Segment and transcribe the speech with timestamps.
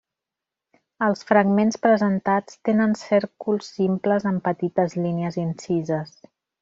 [1.07, 6.17] Els fragments presentats tenen cèrcols simples amb petites línies incises.